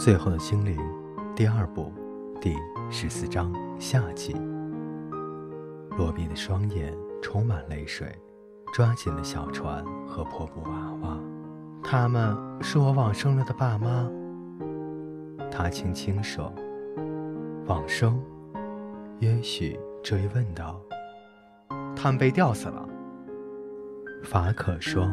[0.00, 0.78] 最后的精灵，
[1.36, 1.92] 第二部，
[2.40, 2.56] 第
[2.90, 4.34] 十四章下集。
[5.98, 8.10] 罗比的双眼充满泪水，
[8.72, 11.18] 抓紧了小船和破布娃娃。
[11.82, 14.10] 他们是我往生了的爸妈。
[15.50, 16.50] 他轻轻说
[17.68, 18.18] ：“往生？”
[19.20, 20.80] 也许追问道
[21.94, 22.88] ：“他们被吊死了。”
[24.24, 25.06] 法可说：“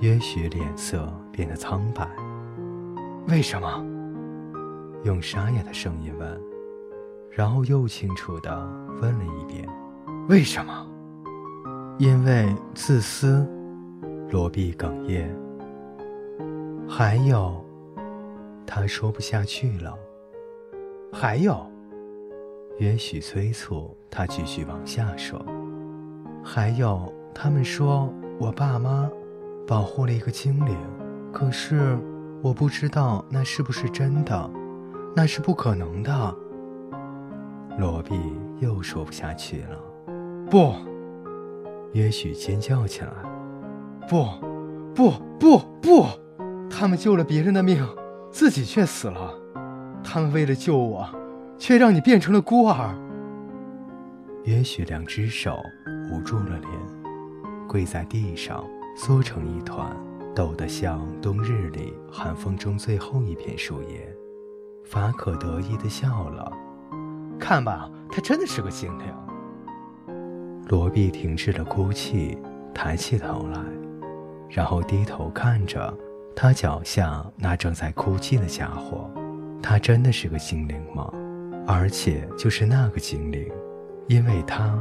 [0.00, 2.08] 也许脸色变得苍白。
[3.28, 3.86] 为什么？”
[5.06, 6.40] 用沙哑的声音问，
[7.30, 8.50] 然后又清楚地
[9.00, 9.64] 问了一遍
[10.28, 10.84] ：“为什么？”
[11.96, 13.48] 因为自私。
[14.28, 15.32] 罗比哽咽。
[16.88, 17.64] 还有，
[18.66, 19.96] 他说不下去了。
[21.12, 21.64] 还有，
[22.80, 25.40] 也许催促他继续往下说。
[26.42, 29.08] 还有，他们说我爸妈
[29.64, 30.76] 保护了一个精灵，
[31.32, 31.96] 可是
[32.42, 34.50] 我不知道那是不是真的。
[35.16, 36.36] 那是不可能的。
[37.78, 38.14] 罗比
[38.60, 39.80] 又说不下去了。
[40.50, 40.74] 不，
[41.94, 43.08] 也许尖叫起来。
[44.06, 44.26] 不，
[44.94, 46.04] 不，不，不！
[46.68, 47.82] 他们救了别人的命，
[48.30, 49.32] 自己却死了。
[50.04, 51.08] 他们为了救我，
[51.56, 52.94] 却让你变成了孤儿。
[54.44, 55.58] 也许两只手
[56.12, 56.70] 捂住了脸，
[57.66, 58.62] 跪在地上，
[58.94, 59.96] 缩成一团，
[60.34, 64.15] 抖得像冬日里寒风中最后一片树叶。
[64.86, 66.50] 法可得意地笑了，
[67.38, 69.06] 看吧，他真的是个精灵。
[70.68, 72.38] 罗比停止了哭泣，
[72.72, 73.60] 抬起头来，
[74.48, 75.92] 然后低头看着
[76.34, 79.10] 他脚下那正在哭泣的家伙。
[79.60, 81.10] 他真的是个精灵吗？
[81.66, 83.50] 而且就是那个精灵，
[84.06, 84.78] 因为他，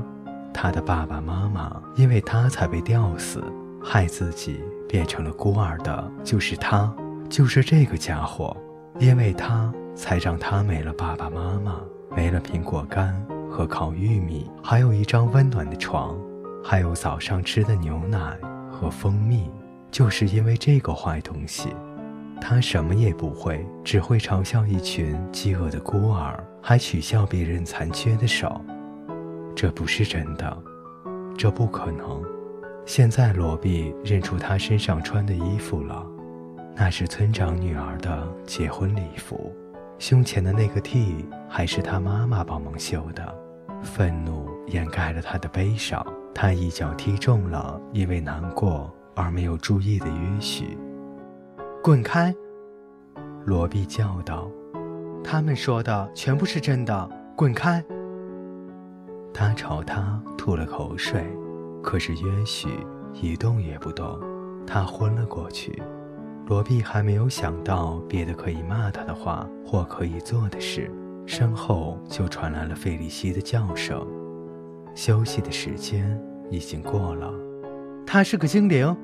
[0.53, 3.43] 他的爸爸妈妈因为他才被吊死，
[3.83, 6.95] 害自己变成了孤儿的，就是他，
[7.27, 8.55] 就是这个家伙，
[8.99, 9.73] 因为他。
[9.97, 11.79] 才让他没了爸爸妈妈，
[12.13, 13.15] 没了苹果干
[13.49, 16.17] 和烤玉米，还有一张温暖的床，
[16.61, 18.37] 还有早上吃的牛奶
[18.69, 19.49] 和蜂蜜。
[19.89, 21.69] 就是因为这个坏东西，
[22.41, 28.59] 他什么也不会，只会嘲笑一群饥饿的孤儿，还取笑别人残缺的手。
[29.55, 30.61] 这不是真的，
[31.37, 32.21] 这不可能。
[32.85, 36.05] 现在罗比认出他身上穿的衣服了，
[36.75, 39.51] 那是村长女儿的结婚礼服。
[39.97, 43.33] 胸前的那个 T 还是他妈妈帮忙绣的，
[43.81, 46.05] 愤怒掩盖了他的悲伤。
[46.33, 50.77] 他一脚踢中了因为难过而没有注意的约许。
[51.81, 52.35] 滚开！
[53.45, 54.51] 罗比叫道
[55.23, 57.81] ：“他们说的全部是真的，滚开！”
[59.33, 61.23] 他朝他吐了口水，
[61.81, 62.67] 可是约许
[63.13, 64.19] 一动也不动，
[64.67, 65.81] 他昏了过去。
[66.47, 70.91] 罗比还没有想到别的可以骂他的话或可以做的事，
[71.25, 74.05] 身后就传来了费利西的叫声。
[74.93, 77.33] 休息的时间已经过了。
[78.05, 78.95] 他是个精灵，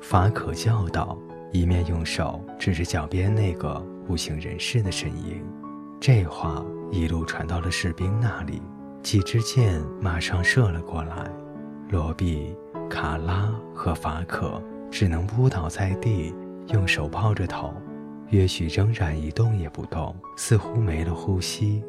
[0.00, 1.18] 法可叫道，
[1.52, 5.44] 一面用手指着脚边那个不省人事的身影。
[6.00, 8.62] 这话一路传到了士兵那里，
[9.02, 11.30] 几支箭马上射了过来。
[11.90, 12.56] 罗比、
[12.88, 16.34] 卡拉和法可只能扑倒在地。
[16.68, 17.72] 用手抱着头，
[18.30, 21.82] 也许仍然一动也不动，似乎没了呼吸。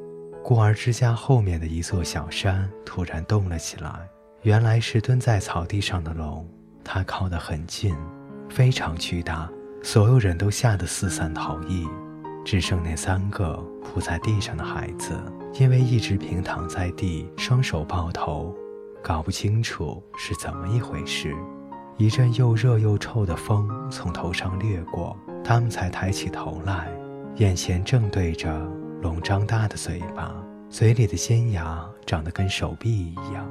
[0.44, 3.92] 孤儿之家后面的一座小山突然动了起来，
[4.44, 6.48] 原来是蹲在草地上的龙。
[6.84, 7.94] 它靠得很近，
[8.48, 9.50] 非常巨大，
[9.84, 11.86] 所有人都吓得四散逃逸，
[12.46, 15.20] 只剩那三个扑在地上的孩子，
[15.60, 18.56] 因为一直平躺在地，双手抱头，
[19.04, 21.36] 搞不清楚是怎么一回事。
[21.98, 26.88] 一阵又热又臭的风从头上掠过，他们才抬起头来，
[27.38, 28.56] 眼前正对着
[29.02, 30.32] 龙张大的嘴巴，
[30.70, 33.50] 嘴里的尖牙长得跟手臂一样。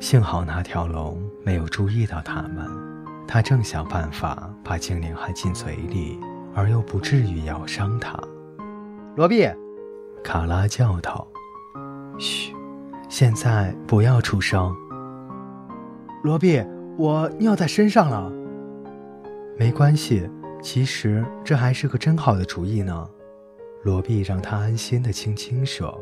[0.00, 2.66] 幸好那条龙没有注意到他们，
[3.28, 6.18] 他正想办法把精灵含进嘴里，
[6.54, 8.18] 而又不至于咬伤它。
[9.16, 9.46] 罗比，
[10.24, 11.28] 卡拉叫道
[12.18, 12.54] ：“嘘，
[13.10, 14.74] 现在不要出声。”
[16.24, 16.64] 罗比。
[16.98, 18.30] 我尿在身上了，
[19.58, 20.28] 没关系，
[20.62, 23.08] 其实这还是个真好的主意呢。
[23.82, 25.98] 罗比让他安心的轻轻说：“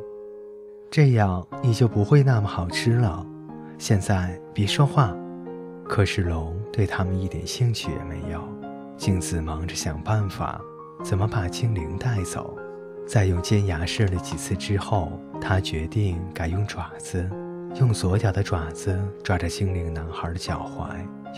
[0.90, 3.24] 这样你就不会那么好吃了。
[3.78, 5.16] 现在别说话。”
[5.84, 8.40] 可是龙对他们一点兴趣也没有，
[8.96, 10.60] 镜子忙着想办法
[11.02, 12.56] 怎么把精灵带走。
[13.06, 17.28] 在用尖牙试了几次之后，他决定改用爪子。
[17.76, 20.88] 用左脚的爪子抓着精灵男孩的脚踝，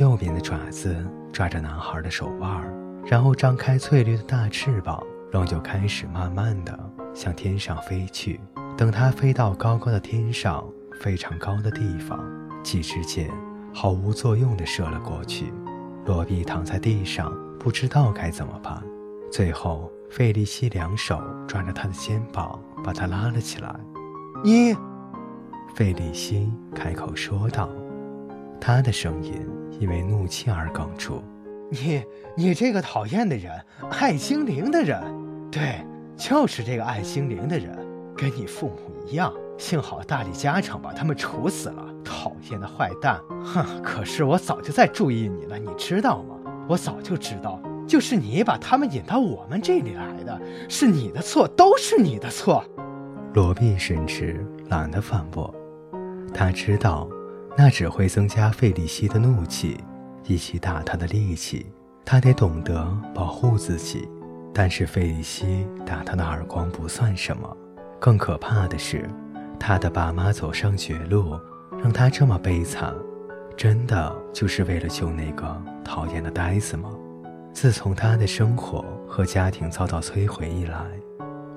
[0.01, 0.97] 右边的爪子
[1.33, 2.65] 抓着男孩的手腕，
[3.05, 5.03] 然后张开翠绿的大翅膀，
[5.33, 6.79] 龙就开始慢慢的
[7.15, 8.41] 向天上飞去。
[8.77, 10.65] 等它飞到高高的天上，
[11.01, 12.19] 非常高的地方，
[12.63, 13.31] 几支箭
[13.73, 15.53] 毫无作用地射了过去。
[16.07, 18.83] 罗比躺在地上，不知道该怎么办。
[19.31, 23.75] 最后，费利西两手抓着他的肩膀，把他拉了起来。
[24.43, 24.75] 你，
[25.75, 27.69] 费利西开口说道，
[28.61, 29.33] 他的声音
[29.81, 31.23] 因为怒气而哽住。
[31.71, 32.03] 你，
[32.37, 33.51] 你这个讨厌的人，
[33.91, 35.01] 爱精灵的人，
[35.51, 35.85] 对，
[36.17, 37.75] 就是这个爱精灵的人，
[38.17, 39.33] 跟你父母一样。
[39.59, 43.21] 幸好大力加长把他们处死了，讨厌的坏蛋！
[43.45, 46.37] 哼，可是我早就在注意你了，你知道吗？
[46.69, 52.65] 我早就知道，就是你把他们引到我们这里来的，是你的错，都是你的错。
[53.35, 55.55] 罗毕甚至懒得反驳，
[56.33, 57.09] 他知道，
[57.57, 59.79] 那只会增加费利西的怒气，
[60.27, 61.67] 以及打他的力气。
[62.05, 64.09] 他得懂得保护自己。
[64.55, 67.57] 但是费利西打他的耳光不算什么，
[67.99, 69.09] 更可怕的是。
[69.59, 71.39] 他的爸妈走上绝路，
[71.83, 72.93] 让他这么悲惨，
[73.57, 76.91] 真的就是为了救那个讨厌的呆子吗？
[77.55, 80.85] 自从他的生活和家庭遭到摧毁以来，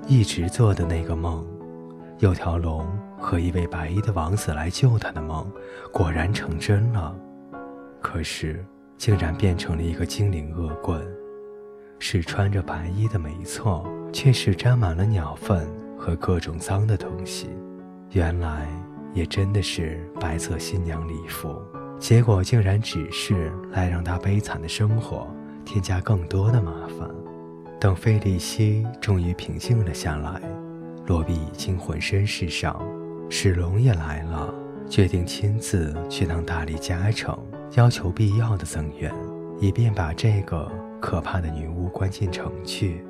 [0.06, 1.46] 一直做的那个梦，
[2.18, 2.86] 有条龙
[3.18, 5.46] 和一位白衣的王子来救他的梦，
[5.92, 7.14] 果然成真了。
[8.00, 8.64] 可是，
[8.96, 11.06] 竟然变成了一个精灵恶棍，
[11.98, 15.68] 是穿着白衣的没错，却是沾满了鸟粪
[15.98, 17.50] 和各种脏的东西。
[18.12, 18.66] 原来
[19.12, 21.60] 也真的是白色新娘礼服，
[21.98, 25.28] 结果竟然只是来让他悲惨的生活
[25.66, 27.10] 添加更多的麻烦。
[27.78, 30.40] 等费利西终于平静了下来，
[31.06, 32.84] 罗比已经浑身是伤，
[33.30, 34.52] 史龙也来了，
[34.88, 37.38] 决定亲自去趟大理嘉城，
[37.76, 39.14] 要求必要的增援，
[39.60, 40.70] 以便把这个
[41.00, 43.04] 可怕的女巫关进城去。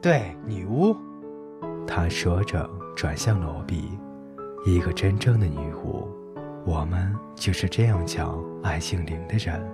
[0.00, 0.94] 对，女巫，
[1.86, 3.90] 他说着转向罗比。
[4.64, 6.08] 一个真正的女巫，
[6.64, 9.64] 我们就是这样叫爱精灵的人。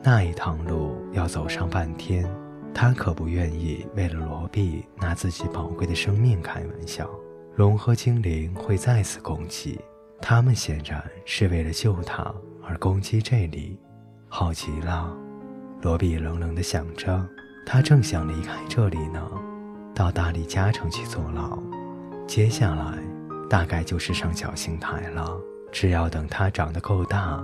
[0.00, 2.24] 那一趟路要走上半天，
[2.74, 7.08] 他可不愿意为了罗比拿自己宝贵的生命开玩笑。
[7.56, 9.80] 龙和精灵会再次攻击，
[10.20, 12.34] 他们显然是为了救他
[12.66, 13.78] 而攻击这里。
[14.28, 15.14] 好极了，
[15.82, 17.26] 罗比冷冷地想着，
[17.66, 19.20] 他正想离开这里呢，
[19.94, 21.58] 到大力加城去坐牢。
[22.26, 22.98] 接下来。
[23.50, 25.38] 大概就是上绞刑台了。
[25.70, 27.38] 只要等他长得够大，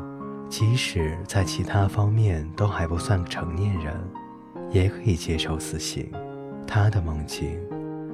[0.49, 3.95] 即使在其他方面都还不算成年人，
[4.70, 6.11] 也可以接受死刑。
[6.67, 7.59] 他的梦境，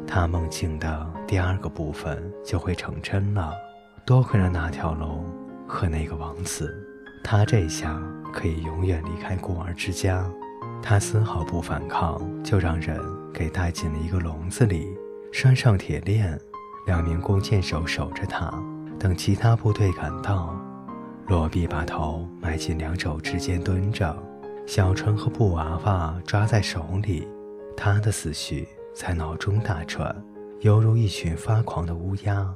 [0.07, 3.53] 他梦境的第二个部分就会成真了。
[4.07, 5.25] 多亏了那条龙
[5.67, 6.73] 和那个王子，
[7.25, 8.01] 他这下
[8.33, 10.25] 可以永远离开孤儿之家。
[10.83, 13.01] 他丝毫不反抗，就让人
[13.33, 14.95] 给带进了一个笼子里，
[15.33, 16.39] 拴上铁链。
[16.87, 18.53] 两名弓箭手守着他，
[18.99, 20.55] 等其他部队赶到。
[21.29, 24.15] 罗比把头埋进两肘之间蹲着，
[24.67, 27.29] 小船和布娃娃抓在手里。
[27.77, 30.15] 他的思绪在脑中打转，
[30.61, 32.55] 犹如一群发狂的乌鸦。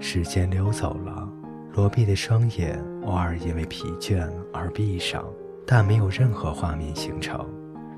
[0.00, 1.28] 时间溜走了，
[1.74, 5.24] 罗比的双眼偶尔因为疲倦而闭上，
[5.66, 7.46] 但没有任何画面形成，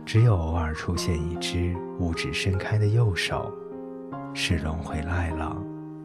[0.04, 3.52] 只有偶尔出现一只五指伸开的右手。
[4.34, 5.56] 史龙回来了，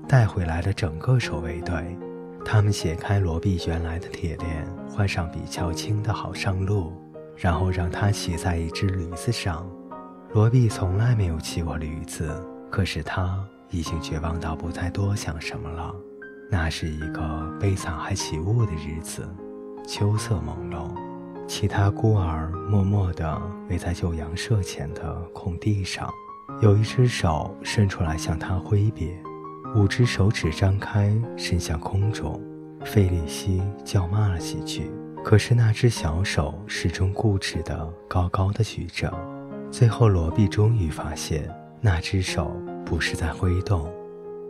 [0.07, 1.98] 带回来了整个守卫队。
[2.45, 6.93] 他们解开罗毕原来的铁链，换上比较轻的好上路，
[7.35, 9.69] 然后让他骑在一只驴子上。
[10.33, 12.29] 罗比从来没有骑过驴子，
[12.69, 15.93] 可是他已经绝望到不再多想什么了。
[16.51, 19.27] 那是一个悲惨还起雾的日子，
[19.87, 20.89] 秋色朦胧。
[21.47, 26.09] 其他孤儿默默地围在旧羊舍前的空地上。
[26.61, 29.15] 有一只手伸出来向他挥别，
[29.75, 32.41] 五只手指张开伸向空中。
[32.83, 34.91] 费利西叫骂了几句，
[35.25, 39.12] 可是那只小手始终固执地高高的举着。
[39.72, 41.50] 最后，罗比终于发现，
[41.82, 42.55] 那只手
[42.86, 43.91] 不是在挥动。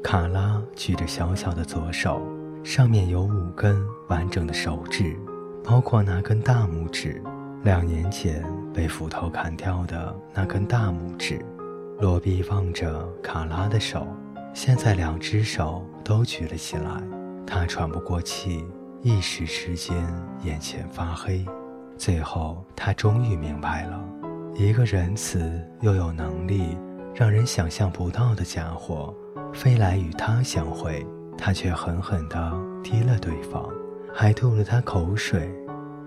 [0.03, 2.21] 卡拉举着小小的左手，
[2.61, 5.17] 上面有五根完整的手指，
[5.63, 7.23] 包括那根大拇指，
[7.63, 11.39] 两年前被斧头砍掉的那根大拇指。
[12.01, 14.05] 罗比望着卡拉的手，
[14.53, 17.01] 现在两只手都举了起来。
[17.47, 18.65] 他喘不过气，
[19.05, 19.95] 一时之间
[20.41, 21.45] 眼前发黑。
[21.95, 24.03] 最后，他终于明白了：
[24.55, 26.75] 一个仁慈又有能力、
[27.13, 29.13] 让人想象不到的家伙，
[29.53, 31.05] 飞来与他相会，
[31.37, 32.51] 他却狠狠地
[32.83, 33.69] 踢了对方，
[34.11, 35.53] 还吐了他口水。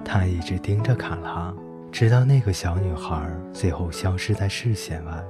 [0.05, 1.55] 他一直盯着卡拉，
[1.93, 5.25] 直到那个小女孩最后消失在视线外。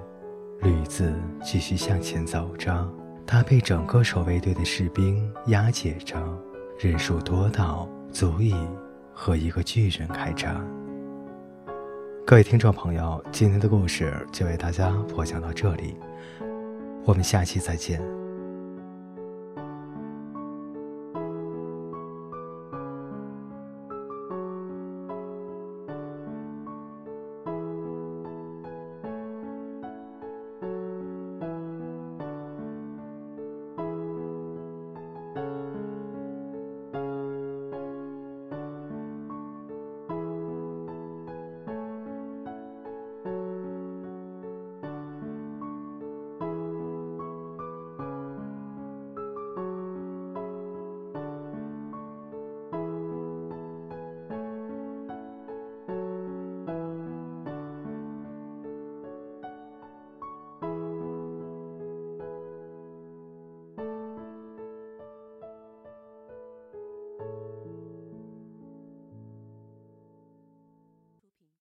[0.63, 2.91] 驴子继续向前走着，
[3.27, 6.17] 他被整个守卫队的士兵押解着，
[6.79, 8.55] 人数多到足以
[9.13, 10.65] 和一个巨人开战。
[12.25, 15.97] 各位听众朋友，今天的故事就为大家播讲到这里，
[17.05, 18.01] 我们下期再见。